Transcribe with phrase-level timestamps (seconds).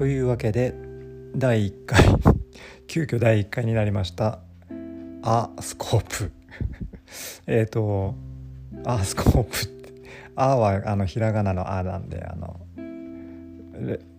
[0.00, 0.72] というわけで
[1.36, 2.02] 第1回
[2.88, 4.38] 急遽第1回になりました
[5.20, 6.32] 「アスコープ」
[7.46, 8.14] えっと
[8.86, 9.92] 「アスコープ」って
[10.36, 12.60] 「ア」はあのひらがなの「ア」なんであの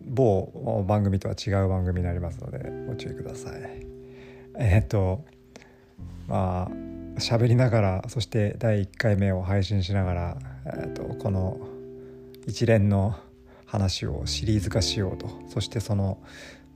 [0.05, 3.61] 某番組とは違う番組になりますのでご注意ください。
[4.59, 5.25] えっ、と
[6.27, 11.57] まあ喋りながらそして第1回目を配信しながら、えーと、この
[12.45, 13.15] 一連の
[13.71, 15.29] 話をシリーズ化しようと。
[15.47, 16.17] そしてその、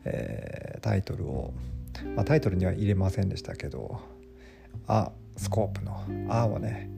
[0.06, 1.54] えー、タイトルを、
[2.16, 4.00] まあ、タイトルには入れませんでしたけど
[4.88, 6.90] 「あスコープの「あ」をね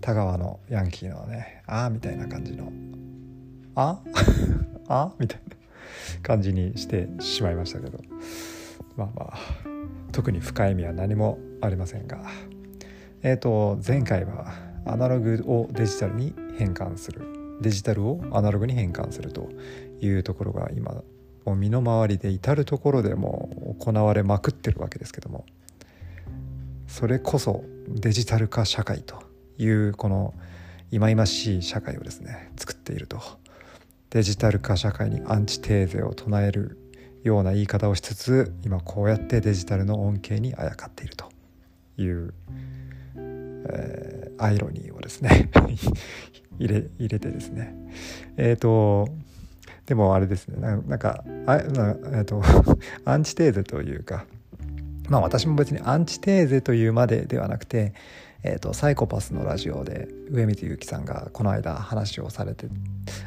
[0.00, 2.72] 田川のヤンキーのね「あ」みたいな感じの
[3.76, 4.00] 「あ
[4.88, 5.56] あみたいな
[6.22, 8.00] 感じにしてしまいましたけど。
[8.96, 9.38] まあまあ
[10.12, 12.22] 特に深い意味は何もありませんが。
[13.22, 14.52] えっ、ー、と前回は
[14.84, 17.41] アナログをデジタルに変換する。
[17.62, 19.48] デジタルをアナログに変換すると
[20.00, 21.02] いうところが今
[21.44, 25.46] もう身の回りで至る所でも行われまくってるわけですけども
[26.86, 29.22] それこそデジタル化社会と
[29.58, 30.34] いうこの
[30.90, 33.20] 忌々しい社会をですね作っていると
[34.10, 36.78] デジタル化社会にアンチテーゼを唱える
[37.22, 41.26] ような言い方をしつつ今こうやってデジタルの恩恵にあやかっていると
[41.96, 42.34] いう
[43.64, 45.50] えー、アイロニーをですね
[46.58, 47.74] 入れ入れてですね。
[48.36, 49.08] えっ、ー、と
[49.86, 50.60] でもあれですね。
[50.60, 52.42] なんかあな、えーと、
[53.04, 54.26] アンチテーゼというか
[55.08, 57.94] まあ私も別にアンチテーゼというまでではなくて、
[58.42, 62.68] えーと、サイコパスのラジオで上水祐樹さんがこの間話をされて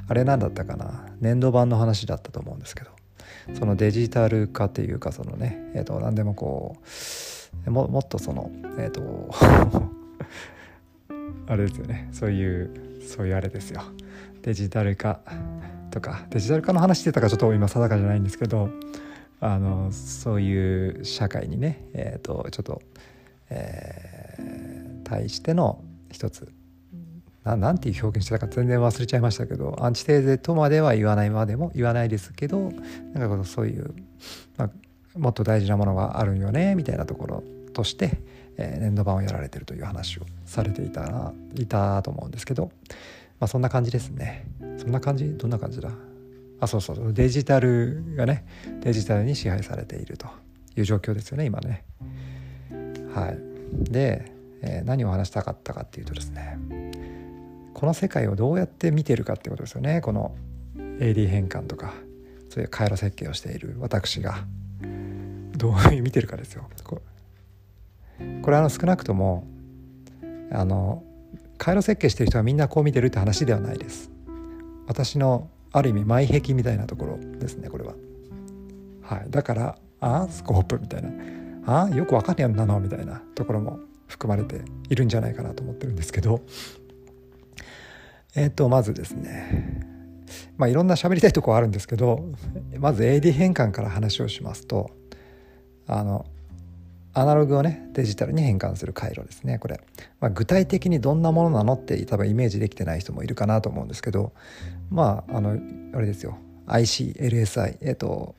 [0.07, 1.05] あれ何だったかな？
[1.19, 2.91] 年度版の話だったと思うんですけど。
[3.53, 6.77] そのデジタル化っていうかそのね、えーと、何でもこ
[7.67, 9.91] うももっとそのえっ、ー、と
[11.47, 12.09] あれですよね。
[12.11, 13.81] そういうそういうあれですよ。
[14.41, 15.19] デジタル化
[15.91, 16.25] とか。
[16.29, 18.69] デジタル化の話してたかちょっと今定かじゃないんですけど
[19.39, 22.81] あのそういう社会にね、えーと、ちょっと、
[23.49, 26.51] えー、対しての一つ。
[27.43, 32.71] ななんていう表現してたか全然忘れちゃいましたけどアンチテーゼとまでは言わないまでも言わないですけど
[33.13, 33.93] なんかそういう、
[34.57, 34.69] まあ、
[35.19, 38.19] もっと大事なものがあるんよねみたいなところとして
[38.57, 42.71] えー、年度版をやられてるという話をされていたないたと思うんですけど、
[43.39, 44.45] まあ、そんな感じですね。
[44.77, 45.29] そんな感じ？
[45.37, 45.91] どんな感じだ？
[46.59, 48.45] あそうそうデジタルがね
[48.81, 50.27] デジタルに支配されていると
[50.77, 51.83] いう状況ですよね今ね。
[53.13, 53.91] はい。
[53.91, 56.57] で、えー、何を話したかったかっていうとですね
[57.73, 59.99] この世界をどうやって見てるかってことですよね。
[59.99, 60.33] この
[60.77, 61.93] AD 変換とか
[62.49, 64.45] そういう回路設計をしている私が
[65.57, 66.69] どういう見てるかですよ。
[68.41, 69.47] これはあの少なくとも
[70.51, 71.03] あの
[71.57, 74.11] 回路設計してる人はみんなこう見てるって話ではないです。
[74.87, 77.93] 私のある意味前壁みたいなところですねこれは。
[79.01, 79.29] はい。
[79.29, 81.09] だからあスコープみたいな。
[81.67, 86.41] あよくわかんねえんだなみたいなところも含まれているんじゃないかなと思ってるんですけど。
[88.35, 89.95] えっ、ー、とまずですね。
[90.57, 92.31] まあいろんな喋りたいとこはあるんですけど
[92.79, 94.91] まず AD 変換から話をしますと
[95.87, 96.25] あの
[97.15, 99.57] アナログをねデジタルに変換する回路ですね。
[99.57, 99.79] これ、
[100.19, 104.33] まあ、具体的にどんなものなのって多分イメージできてない人もいるかなと思うんですけど
[104.91, 105.57] まああの
[105.93, 106.37] あれですよ。
[106.67, 108.35] ICLSI えっ、と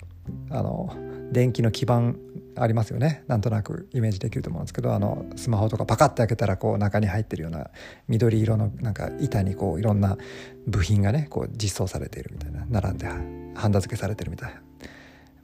[0.51, 0.95] あの
[1.33, 2.15] 電気の基板
[2.59, 3.25] ありますよね。
[3.29, 7.71] なんとなくイメージできると思うんですけどあのスマホとかパカッて開けたらこう中に入ってるような
[8.09, 10.19] 緑色のなんか板にこういろんな
[10.67, 12.67] 部品がねこう実装されているみたいな。
[12.69, 13.07] 並んで
[13.55, 14.66] ハンダ付けされてるみたいな。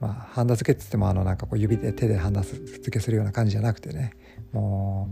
[0.03, 4.11] まあ、ハンダ付けっつってもあのなんかこう指で手でハンダ付けするような感じじゃなくてね。
[4.51, 5.07] も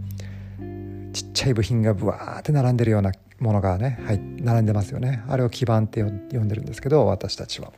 [0.59, 5.23] うちっちゃい部品がブワーって並んでるようなものがね、はい、並んでますよね。
[5.29, 7.71] あれを基板って呼んでるんですけど私たちは。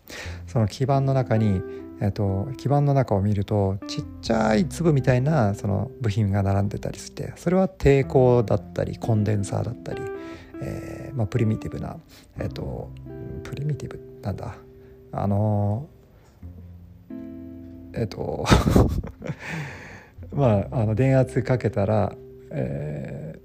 [0.47, 1.61] その基板の中に、
[2.01, 10.01] えーと、基板の中を見るとちっちゃい粒みたいなその部品が並んでたりしてそれは抵抗だったりコンデンサーだったり、
[10.63, 11.97] えーまあ、プリミティブな
[12.39, 12.91] えっ、ー、と
[13.43, 14.55] プリミティブなんだ。
[15.11, 15.87] あの
[17.93, 18.45] えっと
[20.33, 22.15] まああの電圧かけたら、
[22.51, 23.39] え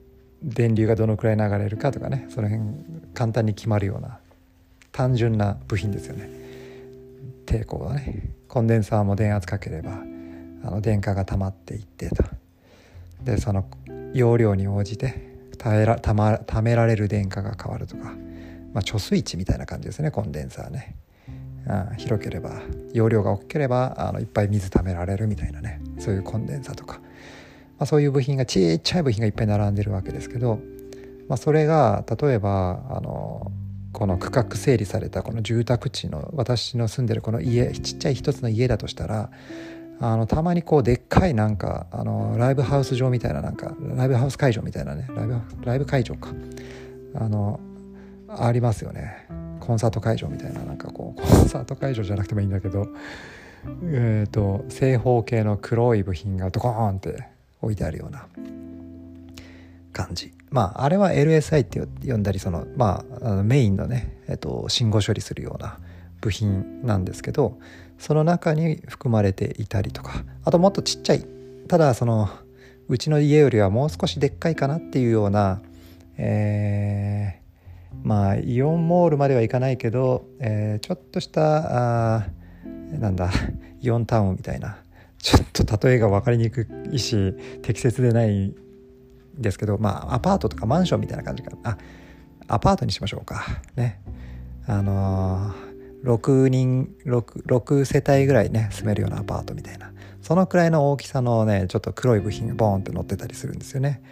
[0.44, 2.66] ー、電流がどのくらい流れるかとかねその辺
[3.14, 4.18] 簡単に決まるような
[4.92, 6.28] 単純な部品ですよね。
[7.46, 8.34] 抵抗がね。
[8.48, 10.02] コンデンサーも電圧かければ
[10.64, 12.24] あの電荷が溜まっていってと。
[13.22, 13.66] でその
[14.14, 18.14] 容量に応じてたえらた、ま、貯められる電荷が変わるとか、
[18.72, 20.96] まあ、貯水池みたいな感じですねコンデンサーね。
[21.97, 22.62] 広ければ
[22.93, 27.00] 容量が大きければあのいっぱい水貯められるみたいなねそういうコンデンサとか、ま
[27.81, 30.61] あ、そういう部品がちっちゃい部品がいっぱい並んでるわけですけど、
[31.29, 33.53] まあ、それが例えばあの
[33.93, 39.31] この区画整理されたこの住宅地の私の住んでるこの家ちっちゃい一つの家だとしたら
[40.00, 46.31] あのたまにこうでっかいなんかあのライブハウス場みたいななんかライブハウス会場みたいなねライブライブ会場か
[47.15, 47.59] あの
[48.29, 49.47] ありますよね。
[49.69, 52.88] コンサート会場みたいななんかこうコンサート会場じゃなくてもいいんだけど
[53.82, 57.29] え、ー、と正方形の黒い部品がドコーンって
[57.61, 58.26] 置いてあるような
[59.93, 60.32] 感じ。
[60.50, 65.79] まああれは LSI って呼んだりそのまああのメインのね、えっと、信号処理するような
[66.23, 67.59] 部品なんですけど
[67.99, 71.26] その中に含まれていたりとかあともっとちっちゃい。
[71.69, 72.31] ただその
[72.88, 75.61] うちの家よりはもう少しでっかいかなっていうような、
[76.17, 77.47] えー、
[78.02, 82.26] まあイオンモールまではいかないけど、えー、ちょっとしたあ
[82.90, 83.31] なんだ
[83.81, 84.79] イオンタウンみたいな
[85.19, 88.55] ちょっと例えが分かりにくいし適切でないん
[89.37, 91.70] ですけどまあアパートとかマンションみたいな感じかな。
[91.70, 91.79] あ
[92.50, 93.44] アパートにしましょうか。
[93.76, 94.00] ね。
[94.67, 99.93] あのー、6人 6, 6世帯ぐらいね住めるようなアパートみたいな。
[100.23, 104.02] そのくらいの大きさのねちょっと黒い部品がボーンって乗ってたりするんですよね。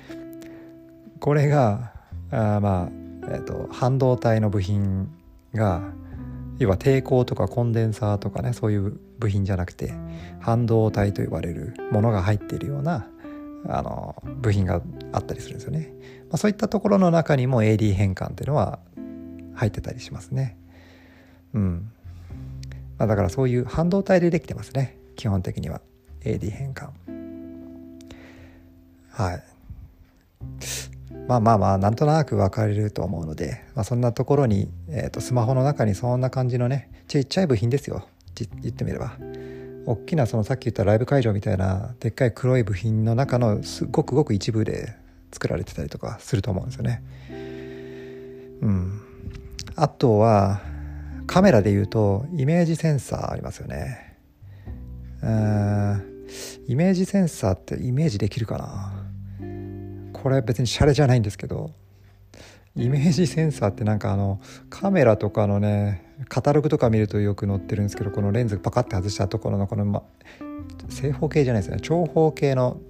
[1.19, 1.93] これが
[2.31, 2.89] あまあ、
[3.29, 5.09] えーと、半導体の部品
[5.55, 5.83] が
[6.59, 9.93] 要は抵抗とかコンデンサーとかねそういう部品じゃなくて
[10.41, 13.07] 半導体と呼ばれるものが入っているような
[13.69, 14.81] あの部品が
[15.13, 15.93] あったりするんですよね、
[16.31, 18.79] まあ、そういったところの中にも AD 変換っていうのは
[19.55, 20.57] 入ってたりしますね。
[21.55, 21.91] うん、
[22.99, 24.99] まあ、だからそういう半導体でできてますね。
[25.17, 25.81] 基本的には。
[26.21, 26.91] AD 変換。
[29.11, 29.43] はい。
[31.29, 38.07] まあまあまあなんとなく分かれると思うので、まあ、そんなところに、えー、とスマホの中にそんな感じのねちっちゃい部品ですよ
[38.63, 39.17] 言ってみれば
[39.87, 44.95] 大きなそのさっき言ったライブ会場みたいなでっかい黒い部品の中のすごくごく一部で
[45.33, 47.03] 作られてたりとかすると思うんですよね。
[48.63, 49.01] うん、
[49.75, 50.61] あとは
[51.27, 54.17] カメラで言うとイメージセンサーありますよね。
[55.23, 56.17] うん
[56.69, 58.96] イメージセンサーってイメージできるかな？
[60.27, 61.71] これ別にシャレじゃないんですけど
[62.75, 70.03] イメージセンサーってなんかあのカメラとかのねカタログとか見るとよく載ってるんですけどこのレンズパカッて外したところのこの、ま、
[70.89, 71.79] 正方形じゃないですね。
[71.81, 72.81] 長方形の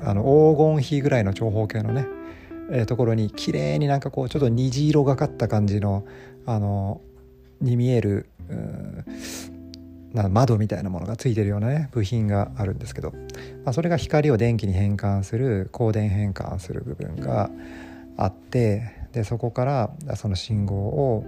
[0.00, 2.06] あの黄金比ぐらいの長方形のね、
[2.70, 6.04] えー、ところに綺麗になんかこうちょっと虹色がかった感じの
[6.44, 7.00] あの
[7.62, 8.28] に見える
[10.14, 13.12] な窓みたいなものがついてるようなね部品があるんですけど、
[13.64, 17.50] まあ、それが光を電気に変換する光電変換する部分が
[18.16, 21.24] あってでそこからその信号を、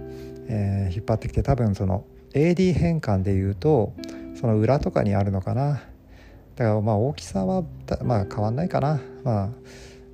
[0.47, 3.93] えー、引っ張ってきて多分その AD 変換でいうと
[4.39, 5.81] その裏とかにあるのかな。
[6.55, 7.63] だからまあ大きさは
[8.03, 9.51] まあ変わんないかな、ま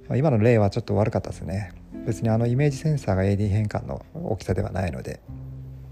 [0.09, 1.73] あ、今の例はちょっと悪かったですね。
[2.05, 5.19] 別にあのイメージセンサーが AD 変換の大きさではないので。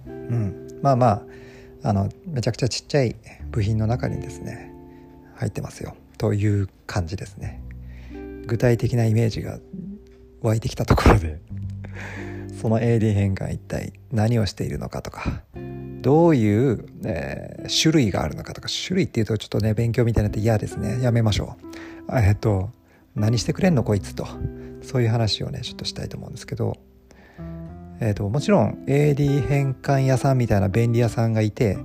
[0.06, 0.80] うん。
[0.82, 1.22] まあまあ
[1.84, 3.16] あのめちゃくちゃちっちゃい
[3.52, 4.74] 部品の中にですね
[5.36, 5.96] 入ってますよ。
[6.18, 7.62] という感じですね。
[8.46, 9.60] 具体的なイメージが
[10.42, 11.40] 湧いてきたところで
[12.60, 15.42] その AD 変換一体何をしているのかとか
[16.02, 21.02] どういう、えー、種類があるのかとか種類っていうとちょっとね勉強みたいになって嫌ですね。
[21.02, 21.58] やめましょ
[22.10, 22.18] う。
[22.18, 22.70] えっと
[23.16, 24.28] 何してくれんのこいつと
[24.82, 26.78] そういう話をねちょっとしたいと思うんですけど
[28.02, 31.78] えーと、もちろん AD 変換屋さんみたいな便利屋さんがいて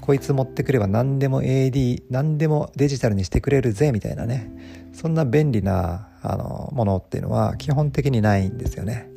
[0.00, 4.50] こいつ持ってくれば何でも AD 何でもデジタルにしてくれるぜみたいなね
[4.92, 9.10] そんな便利なあのものっていうのは基本的にないんですよね。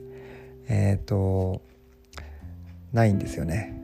[0.68, 1.62] えっ、ー、と
[2.92, 3.80] ないんですよね。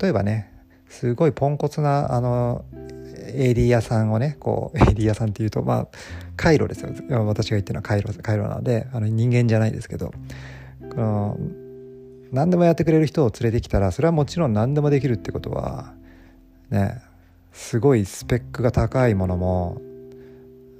[0.00, 0.52] 例えばね
[0.88, 2.64] すごいポンコツなあの
[3.34, 5.88] AD 屋さんをねこう AD 屋さんっていうとまあ
[6.36, 6.92] 回路ですよ
[7.26, 10.12] 私が言ってるのは回路回路なのであの人間じゃないですけど
[10.90, 11.38] この
[12.34, 15.94] 何でもやってくれる人を連れてきたらそれはもちろん何でもできるってことは
[16.70, 17.00] ね
[17.52, 19.80] すごいスペックが高いものも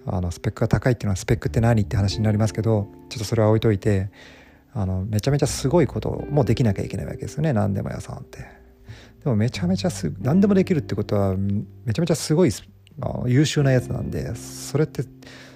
[0.07, 4.11] あのスペックが高いっていうのはスペックって何って話になりますけどちょっとそれは置いといて
[4.75, 8.65] あのめちゃめちゃすごいこともできなきゃいけないわけですよね何でも屋さんって。
[9.23, 12.51] でもめちゃめちゃす何でもできるってことはめちゃめちゃすごい
[13.27, 15.03] 優秀なやつなんでそれって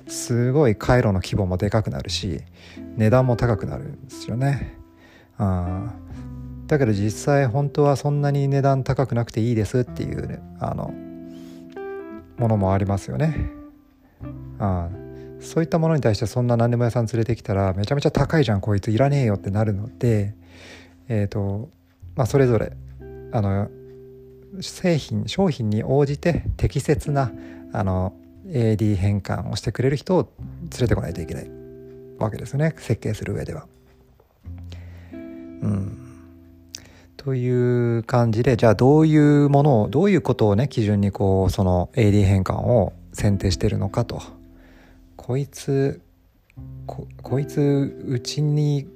[0.06, 2.40] すごい回路の規模もでかくなるし
[2.96, 4.77] 値段も高くなるんですよね。
[5.38, 5.94] あ
[6.66, 10.92] だけど実際本当はそんなに値段高くなくていいですっていう、ね、あの
[12.36, 13.50] ものもありますよね。
[14.58, 14.88] あ
[15.40, 20.34] そういったものに対してそんな何でも屋さん連れてきたらめちゃめちゃ高いじゃんこいついらねえよってなるので
[21.08, 21.70] えっ、ー、と
[22.16, 22.72] まあそれぞれ
[23.32, 23.70] あの
[24.60, 27.30] 製品商品に応じて適切な
[27.72, 28.14] あの
[28.46, 31.50] AD 変換をしてくれる人を連れてこないといけない
[32.18, 33.66] わけですよね設計する上では。
[35.62, 35.98] うん。
[37.16, 44.22] という感じでじゃあどういうものをどういうことをね基準にこうその AD 変換を選定してるのかと。
[45.16, 46.00] こいつ
[46.86, 48.86] ここいつうちに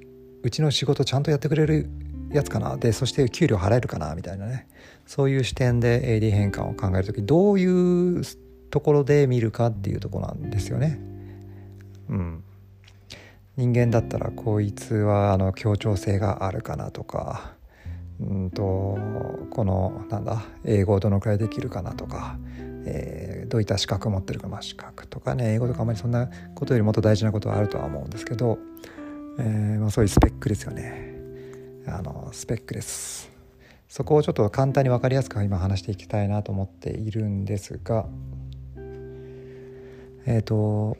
[0.43, 1.91] うちの仕事ちゃんとやってくれる
[2.31, 2.77] やつかな。
[2.77, 4.67] でそして給料払えるかなみたいなね。
[5.07, 8.23] そういう視点で AD 変換を考える時どういう
[8.71, 10.99] ところで見るかっていうとこなんですよね。
[12.09, 12.45] うん、
[13.57, 17.53] 人間だったらこいつはあの協調性があるかなとか
[18.21, 18.99] うんと
[19.51, 22.39] このなんだ英語をどのくらいできるかなとか、
[22.87, 28.59] えー、どういった資格を持ってるか、まあ、資格とかね英語とかあまりそんなことよりもっと大事なことはあるとは思うんですけど、
[29.39, 31.13] えーまあ、そういうスペックですよね。
[31.87, 33.33] あのスペックです。
[33.89, 38.07] そこをちょっと簡単に分かりやすく今話していきたいなと思っているんですが
[40.25, 40.97] えっ、ー、と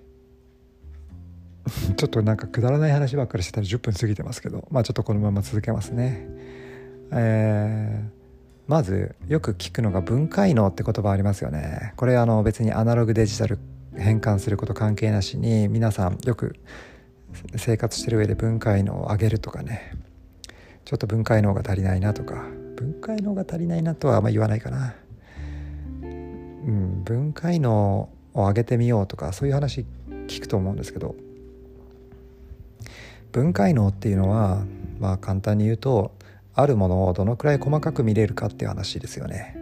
[1.97, 6.27] ちょっとなんかくだらない話ばっかりしてたら10分過ぎてますけどまあちょっとこのまま続けますね。
[7.13, 8.11] えー、
[8.67, 11.93] まずよく聞くのが分解能って言葉ありますよね。
[11.97, 13.59] これあの別にアナログデジタル
[13.97, 16.57] 変換すること関係なしに皆さんよく
[17.57, 19.93] 生活してる上で分解能を上げるとかね
[20.85, 24.95] ちょっと分解能が足りないなとか分解能が足りないなとはあんま言わないかな。
[26.03, 29.85] うん、分解能を上げてみようとかそういう話
[30.29, 31.17] 聞くと思うんですけど
[33.33, 34.65] 分解能っていうのは
[35.01, 36.13] まあ簡単に言うと
[36.55, 39.57] あるものをどのくらい細かく見れるかっていう話ですよね。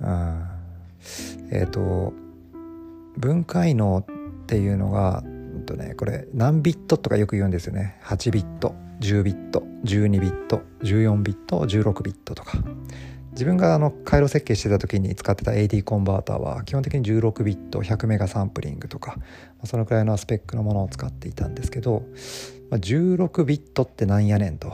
[0.00, 0.46] うん、
[1.50, 2.12] えっ、ー、と
[3.16, 5.28] 分解能っていうのが、う
[5.58, 7.98] んとね、これ何ビットとかよく言うんですよね。
[8.04, 12.58] 8ビット10ビット12ビット14ビット16ビットとか。
[13.36, 19.18] 自分があの回路設計してた時に使ってた AD コンバーターは基本的に16ビット100メガサンプリングとか
[19.64, 22.02] そのくらいのスペックのものを使っていたんですけど
[22.70, 24.68] 16ビットってなんやねんと、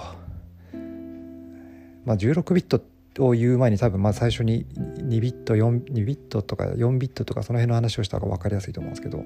[2.05, 2.81] まあ、16ビット
[3.19, 9.25] を言う前に多分まあ最初に2ビット4 2ビットとか4ビットとかその辺の話をした方が分かりやすいと思うんですけど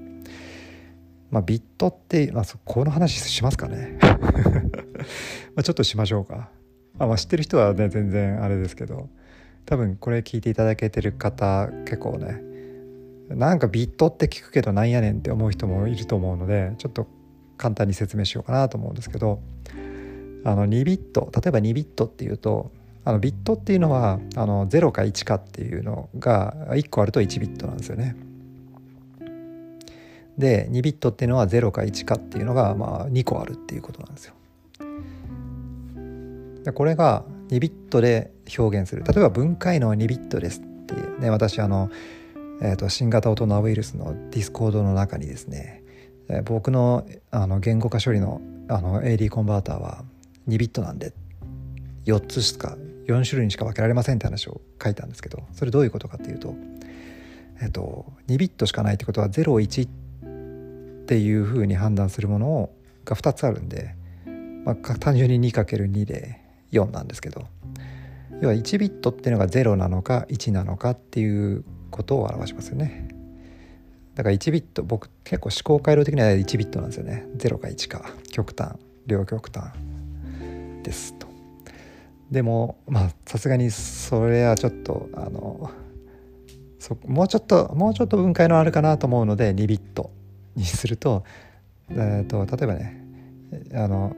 [1.30, 3.98] まあビットって、まあ、この話しますかね？
[4.00, 6.48] まあちょっとしましょうか。
[6.98, 9.10] あ、まあ、知ってる人はね全然あれですけど。
[9.66, 12.40] 多分これ聞いていただけてる方結構ね
[13.28, 17.06] なんかビットって聞くけどなんやねんって思う人もいると思うのでちょっと
[17.58, 19.40] 簡単に説明しようかなと思うんですけど
[20.44, 22.70] あの2ビット例えば2ビットっていうと
[23.04, 28.16] あのビットっていうのはあの0か1かっていうのが1個あると1ビットなんですよね。
[30.38, 34.34] で2ビットっていうのは0か1かっていうのがまあ2個あるっていうことなんですよ。
[36.64, 39.04] でこれが2ビットで表現する。
[39.04, 41.90] 例えば分解の2ビットですってね私あの、
[42.62, 45.82] えーと、新型大人ウイルスのディスコードの中にですね、
[46.28, 50.04] えー、僕のあの言語化処理のあの AD コンバーターは
[50.48, 51.12] 2ビットなんで
[52.06, 52.76] 4つしか
[53.06, 56.54] 4種類にしか分けられませんって話を書いたんですけどそれどういうことかっていうと,、
[57.60, 62.70] えーと、2ビットしかないってことは01っていうふうに判断するもの
[63.04, 63.94] が2つあるんで、
[64.64, 66.40] まあ、単純に 2×2 で
[66.72, 67.46] 4なんですけど
[68.40, 73.08] 要は1ビットっていうのが0なのか1なのかっていうことを表しますよね。
[74.14, 77.26] だから1ビット僕結構思考回路的には1ビットなんですよね。
[77.36, 78.10] 0か1か。
[78.30, 78.76] 極端。
[79.06, 79.72] 両極端
[80.82, 81.26] ですと。
[82.30, 85.70] でもまあさすがにそれはちょっとあの
[87.06, 90.10] もうちょっともうちょっと分解のあるかなと思うので2ビット
[90.54, 91.24] にすると,、
[91.90, 93.04] えーと例えばね
[93.74, 94.16] あの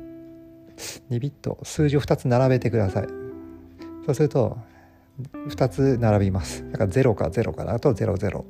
[1.10, 3.27] 2ビット数字を2つ並べてください。
[4.08, 4.56] そうすると
[5.48, 6.64] 2つ並びます。
[6.72, 8.44] だから0か0からだと00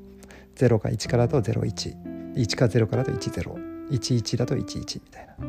[0.54, 5.34] 0か1からだと011か0からだと1011だと11みたいな。
[5.34, 5.48] だか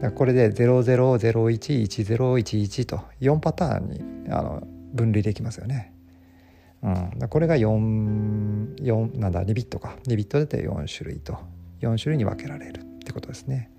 [0.00, 5.92] らこれで00011011と4パターンにあの分類できますよね。
[6.82, 9.94] うん、これが 4, 4なんだ2ビットか。
[10.08, 11.38] 2ビットで4種類と。
[11.82, 13.70] 4種類に分けられるってことですね。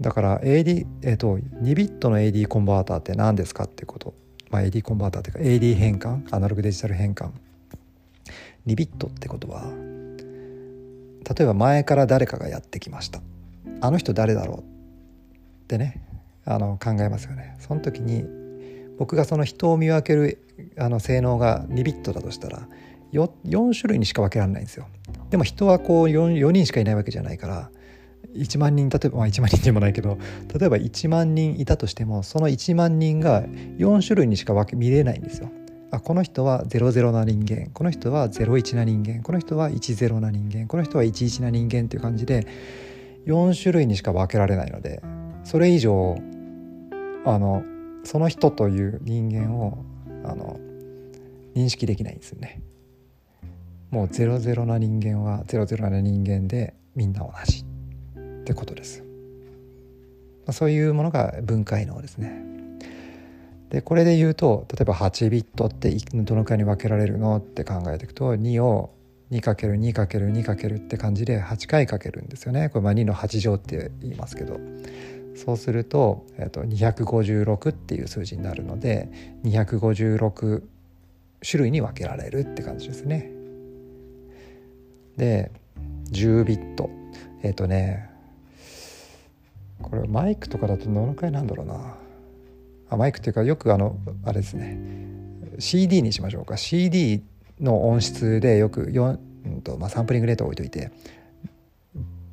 [0.00, 4.12] だから AD、えーと、2ビットの AD コンバーターって何ですかってこと、
[4.54, 7.30] まあ、AD コンバーターっていうか AD 変換アナログデジタル変換。
[8.68, 13.20] 2ビットってことは例えば前から誰かがやってきました。
[13.80, 14.62] あの人誰だろうっ
[15.66, 16.06] てね
[16.44, 17.56] あの考えますよね。
[17.58, 18.24] その時に
[18.96, 20.38] 僕がその人を見分ける
[20.78, 22.68] あの性能が2ビットだとしたら
[23.12, 24.86] 4, 4種類にしか分けられないんですよ。
[25.30, 27.70] でも人はこう 4, 4人しかいないわけじゃないから
[28.34, 30.18] 1万人例えば、まあ、1万人でもないけど
[30.58, 35.50] 例えば1万人いたとしてもその1万人が4種類にしか分け見れないんですよ。
[35.90, 42.46] あこの人は00な人間この人は01な人間この人は10な人間この人は11な人間っていう感じで
[43.26, 45.02] 4種類にしか分けられないので
[45.44, 46.16] それ以上
[47.24, 47.62] あの
[48.02, 49.84] その人という人間を
[50.24, 50.58] あの
[51.54, 52.60] 認識できないんですよね。
[53.90, 57.63] もうゼロゼロな人間はゼロゼロな人間でみんな同じ
[58.44, 59.02] ってことです。
[60.46, 62.44] まあ、そういうものが分解能ですね。
[63.70, 68.94] でこれで言うと例えば8ビットってどのくらいに分けられるのって考えていくと2を
[69.32, 74.60] 2×2×2× って感じで8回かけるんですよねこれまあ2の8乗って言いますけど
[75.34, 79.08] そうすると,、えー、と256っていう数字になるので
[79.44, 80.62] 256
[81.42, 83.30] 種類に分けられるって感じですね。
[85.16, 85.50] で
[86.12, 86.90] 10ビット
[87.42, 88.13] えっ、ー、とね
[89.90, 91.96] これマイクとかだとどのくらいなんだろうな。
[92.90, 94.78] あマイクっていうかよくあのあれですね。
[95.58, 96.56] CD にしましょうか。
[96.56, 97.22] CD
[97.60, 100.90] の音質でよく4、うんとまあ、サンプリングレート置いといて、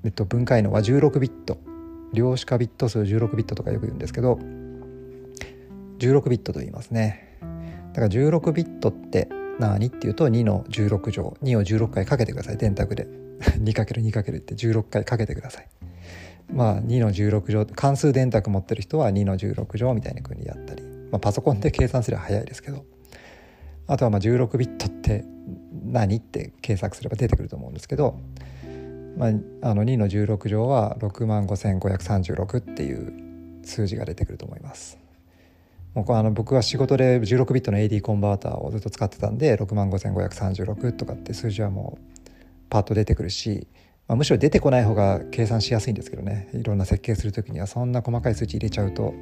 [0.03, 1.57] えっと、分解のは16ビット。
[2.13, 4.37] 量子化ビット数16ビットとかよく言うんですけど
[5.99, 7.37] 16ビットと言いますね。
[7.93, 9.29] だから16ビットって
[9.59, 11.37] 何っていうと2の16乗。
[11.43, 12.57] 2を16回かけてください。
[12.57, 13.07] 電卓で。
[13.41, 15.67] 2×2× って16回かけてください。
[16.53, 22.85] まあ2の16乗関数電卓持ってる人は2の16乗みたいな風にやったり、まあ、パソコンで計算すれば早いですけど
[23.87, 25.25] あとはまあ16ビットって
[25.85, 28.19] 何って検索すれば出てくると思うんですけど、
[29.17, 29.29] まあ、
[29.69, 33.13] あの2の16乗は6万5536っていう
[33.63, 34.97] 数字が出てくると思います。
[35.93, 42.29] もうあの僕は仕事で16ビットの AD コンバーターをずっと使ってたんで6万5536とかって数字はもう
[42.69, 43.67] パッと出てくるし、
[44.07, 46.49] まあ、むしろ出てこない方が計算しやすいんですけどね。
[46.53, 49.13] いろんな設計する時にはそんな細かい数値入れちゃうと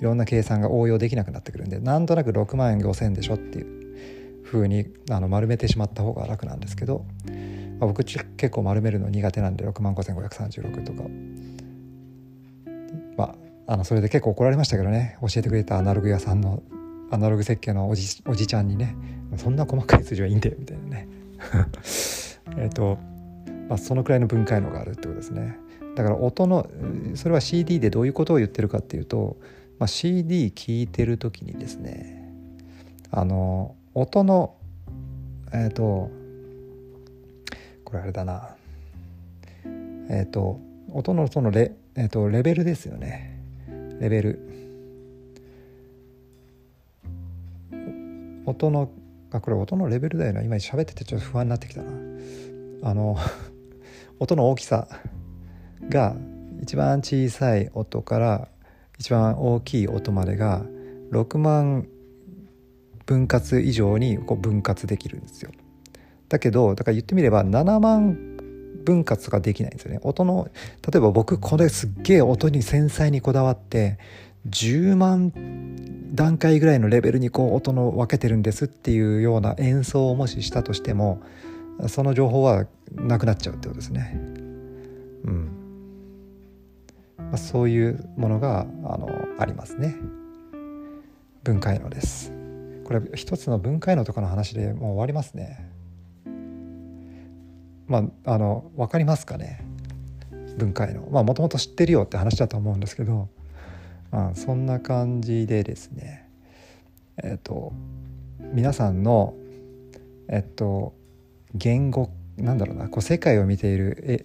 [0.00, 7.04] いろんな計算が応用できなくなってくるんでなんとなく6万5000でしょっていう風にあに丸めてしまった方が楽なんですけど、
[7.78, 11.04] まあ、僕結構丸めるの苦手なんで6万5536とか。
[13.16, 13.34] まあ
[13.66, 15.16] あのそれで結構怒られましたけどね。
[15.22, 16.62] 教えてくれたアナログ屋さんの
[17.10, 18.94] アナログ設計のおじおじちゃんにね
[19.36, 21.08] そんな細かい数字はいいんだよみたいなね。
[22.58, 22.98] えっと、
[23.68, 25.58] まあ、そのくらいの分解能があるってことですね。
[25.94, 26.68] だから音の
[27.14, 29.36] それは CD でどういうことを言ってるかっていうと、
[29.78, 32.32] まあ、CD 聴いてる時にですね
[33.10, 34.56] あの音の
[35.52, 36.10] えっ、ー、と
[37.84, 38.56] これあれだな。
[40.10, 40.60] えっ、ー、と
[40.92, 43.38] 音のそのレ,、えーとレベルですよね。
[44.00, 44.50] レベル。
[48.46, 48.90] 音の
[49.30, 50.42] あこれ音のレベルだよな。
[50.42, 51.92] 今喋っててちょっと不安になってきたな。
[52.82, 53.16] あの
[54.20, 54.88] 音の大きさ
[55.88, 56.16] が
[56.62, 58.48] 一番小さい音から
[58.98, 60.64] 一番大きい音までが
[61.10, 61.86] 6万
[63.06, 65.50] 分割以上にこう分割できるんですよ。
[66.28, 68.16] だけどだから言ってみれば7万
[68.84, 70.00] 分割ができないんですよね。
[70.02, 70.48] 音の
[70.90, 73.98] 例えば僕これすっげえ音に繊細にこだわって
[74.48, 75.32] 10万
[76.14, 81.22] 段階ぐらいのレベルにこう音の分けてるんですっていうような演奏をもししたとしても
[81.88, 84.12] その情報はなくなっちゃうってことですね。
[85.24, 85.48] うん
[87.18, 89.94] まあ、そういうものがあのありますね。
[91.42, 92.32] 分解能です。
[92.84, 95.74] これ一つの分解能とかの話でもう終わりますね。
[97.86, 99.64] まああの分かりますかね
[100.56, 103.28] 文解のまあもともと知ってるよって話だと思うんですけど、
[104.10, 106.28] まあ、そんな感じでですね
[107.22, 107.72] えっ、ー、と
[108.52, 109.34] 皆さんの
[110.28, 110.94] えっと
[111.54, 114.24] 言語なんだろうなこう世界を見ているえ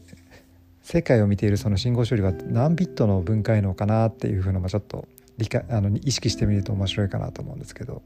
[0.81, 8.01] 世界を見ているその信号処理は何ビットの分解能かなっていうふうのもちょっと理解あの意識してみると面白いかなと思うんですけど、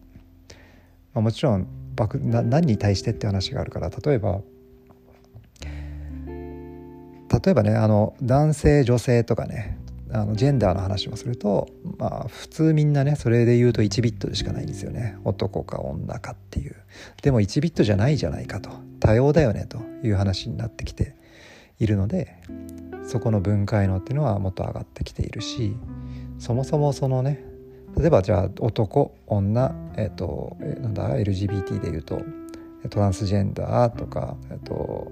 [1.14, 1.68] まあ、もちろん
[2.24, 4.42] な何に対してって話があるから例えば
[6.26, 9.78] 例えばねあの男性女性とかね
[10.14, 15.18] あのジェンダーの話もするとまあ普通みんなねそれで言うと1ビットでしかないんですよね。
[15.26, 16.76] 男か女かっていう。
[17.24, 18.70] でも1ビットじゃないじゃないかと。
[19.00, 21.16] 多様だよねという話になってきて
[21.78, 22.38] いるので
[23.06, 25.76] そこの分解能っていうのはもっと上がってきているし
[26.40, 27.44] そもそもそのね
[27.98, 32.22] 例えばじゃあ男女えっ、ー、となんだ LGBT で言うと
[32.90, 35.12] トランスジェンダーとかえっ、ー、と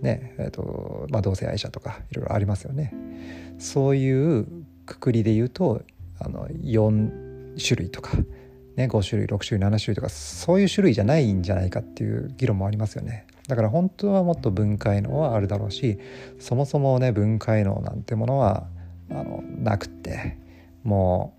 [0.00, 2.94] ねえーとまあ、同性愛者とかいろいろありますよね。
[3.58, 4.46] そういう
[4.86, 5.82] くくりで言うと
[6.20, 8.16] あの4種類とか、
[8.76, 13.26] ね、5種類6種類7種類とかそういう種類じゃないんじゃないかっていう議論もありますよね。
[13.48, 15.98] だから本当はもっと分解能はあるだろうし
[16.38, 18.66] そもそもね分解能なんてものは
[19.10, 20.36] あのなくって
[20.84, 21.34] も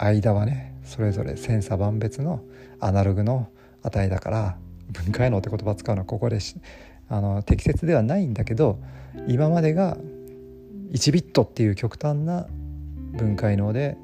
[0.00, 2.42] う間はねそれぞれ千差万別の
[2.80, 3.48] アナログの
[3.82, 4.58] 値だから
[4.90, 6.40] 分解能って言葉使うのはここで
[7.08, 8.78] あの適切ではないんだけど
[9.26, 9.96] 今までが
[10.92, 12.46] 1ビットっていう極端な
[13.12, 13.96] 分解能で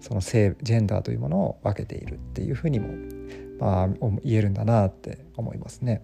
[0.00, 2.88] その性ジェンダーというものを分けているっていうふうにも、
[3.60, 3.88] まあ、
[4.24, 6.02] 言えるんだなって思いますね。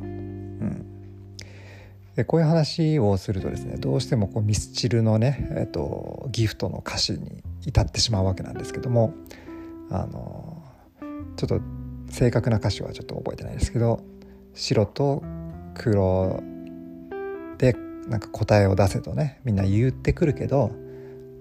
[0.00, 0.86] うん、
[2.16, 9.14] でこういう話をするとですねどうしてもこうミスチルのね、えーと、ギフトの歌詞に至ってしまうわけなんですけども
[9.90, 10.62] あの
[11.36, 11.60] ちょっと
[12.10, 14.00] 正確な歌詞はちょっと覚えてないですけど
[14.54, 15.22] 白と
[15.74, 16.42] 黒
[17.58, 17.76] で
[18.08, 20.70] なんか答えを出せとねみんな言ってくるけど、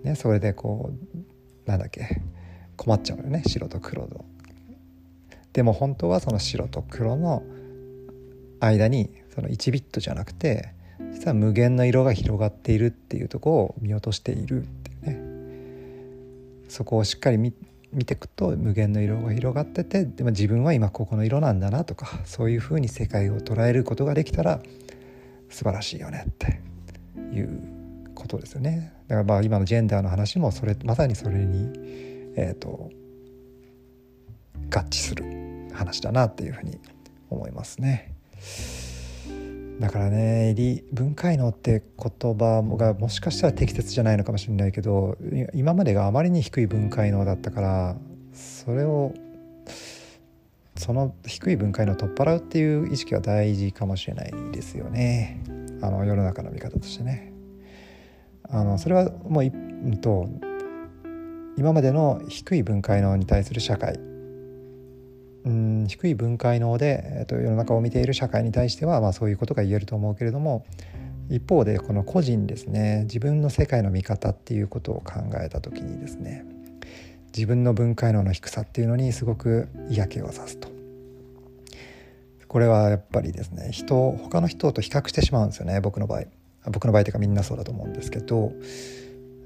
[0.04, 2.22] ね、それでこうなんだっけ
[2.76, 4.26] 困っちゃうよね白と黒の。
[5.54, 7.43] でも本当はその白と黒の
[8.60, 10.74] 間にその1ビットじゃなくて
[11.12, 17.54] 実は無限の色が広がっているっていうとこを見落としているっていうねそこをしっかり見
[17.94, 24.62] 見ていくと無限の色が広がっててでも自分は今ここの色なんだなとかそういうふうに世界を捉えることができたら
[25.50, 26.60] 素晴らしいよねって
[27.36, 27.62] いう
[28.16, 28.94] ことですよね。
[29.08, 31.72] だからまあ今のジェンダーの話もそれまさにそれに、
[32.36, 32.90] えーと、
[34.72, 35.26] 合致する
[35.74, 36.80] 話だなっていうふうに
[37.30, 38.14] 思いますね。
[39.80, 40.56] だからね
[40.92, 45.18] 分解能って言葉がもしかしたら適切じゃないのかもしれないけど
[45.54, 47.96] 今までがあまりに低い分解能だったから
[48.34, 49.14] それを
[50.76, 55.44] その低い分解能を取っ払うっていう意識は大事かもしれないですよね
[55.82, 57.34] あの世の中の見方としてね。
[58.50, 60.30] あのそれはもう、うんと、
[61.58, 64.00] 今までの低い分解能に対する社会
[65.46, 70.66] うん低い分解能で、えーと、世の中を見ている社会に対しては、まあ、そういうことが言えると思うけれども
[71.30, 76.46] 一方でこの個人ですね自分の世界の見方っていうことを考えた時にですね
[77.36, 80.72] 自分の分解能の低さっていうのにすごく嫌気をさすと。
[82.48, 86.26] これはやっぱりですね人他の人と比較してしまうんですよね僕の場合。
[86.72, 88.54] 僕の場合というかみんなそうだと思うんですけど、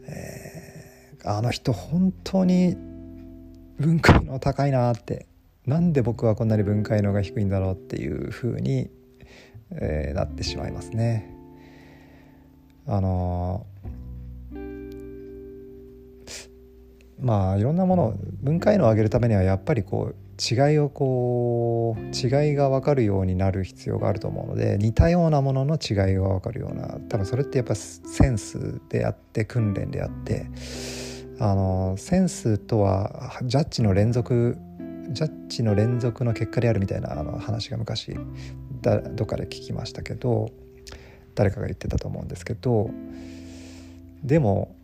[0.06, 2.76] えー、あの人本当に
[3.80, 5.26] 分解能高いなって
[5.68, 8.90] なんで僕はこんなに分解能が低いんだろうっていうふうに、
[9.72, 11.30] えー、なってしまいますね。
[12.88, 13.68] あの
[17.20, 30.46] まあいろんなもの分解能を上げるためにはやっぱりこう違いをこう違いが分かるようになる必要があると思うので似たようなものの違いが分かるような多分それってやっぱセンスであって訓練であって
[31.40, 34.58] あのセンスとはジャッジの連続
[35.10, 38.16] ジャッジの連続の結果であるみたいなあの話が昔
[38.82, 40.52] だどっかで聞きましたけど
[41.36, 42.90] 誰かが言ってたと思うんですけど
[44.24, 44.76] でも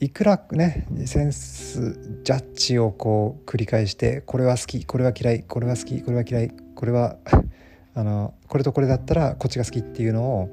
[0.00, 7.16] いくらねセンスジャッジをこう繰り返してこれは好きこれは嫌いこれは好きこれは嫌いこれは
[7.94, 10.50] あのこれとこれだったらこっちが好きっていうのを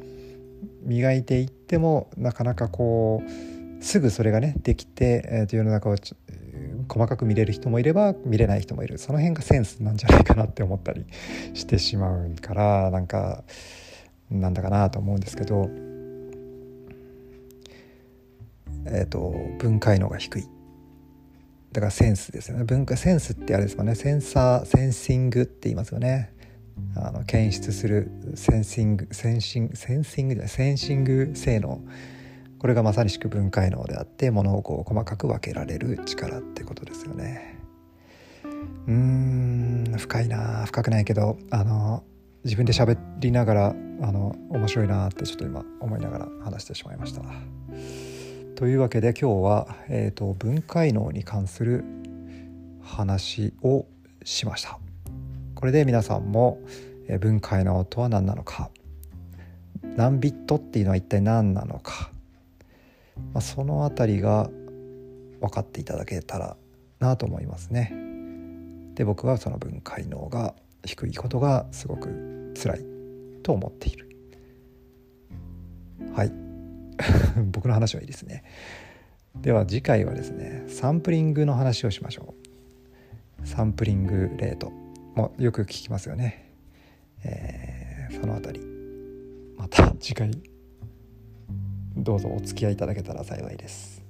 [0.83, 5.95] 磨いていってもなかなかこうすぐそれがねできて、えー、と世の中を
[6.87, 8.97] 細かく見れる人もいれば見れない人もいる。
[8.97, 11.05] その辺がセンスなんじゃないかなって思ったり
[11.53, 13.43] してしまうからなんか
[14.29, 15.69] なんだかなと思うんですけど、
[18.85, 20.47] えーと、分解能が低い。
[21.71, 22.63] だからセンスですよね。
[22.63, 23.95] 文化センスってあれですかね。
[23.95, 26.33] センサーセンシングって言いますよね。
[26.95, 30.49] あの検出するセンシングセンシングセンシングじゃない。
[30.49, 31.81] センシング性能。
[32.61, 37.57] これがまさにしく分解能であって物をこう細かく分けられる力ってことですよね。
[38.43, 42.03] うーん深いな深くないけどあの
[42.43, 47.23] 自分で喋りながらあの面白いなってちょっと今思いながら話してしまいました。
[48.55, 51.83] というわけで今日は、えーと、分解能に関する
[52.83, 53.87] 話を
[54.23, 54.77] しました。
[55.55, 56.59] これで皆さんも、
[57.07, 58.69] え分解能とは何なのか。
[59.97, 62.10] 何ビットっていうのは一体何なのか。
[63.33, 64.49] まあ、その辺りが
[65.39, 66.57] 分かっていただけたら
[66.99, 67.93] なと思いますね。
[68.95, 70.53] で僕はその分解能が
[70.85, 72.85] 低いことがすごく辛い
[73.43, 74.09] と思っている。
[76.13, 76.31] はい
[77.51, 78.43] 僕の話はいいですね。
[79.41, 82.35] では次回はですねサンプリングの話をしましょ
[83.43, 83.47] う。
[83.47, 84.71] サンプリングレート
[85.15, 86.51] もよく聞きますよね。
[87.23, 88.65] えー、その辺り
[89.57, 90.31] また次回
[91.95, 94.01] どうぞお付き合いいただけたら幸いです。